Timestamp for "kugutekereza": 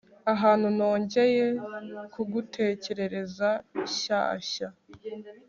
2.13-3.49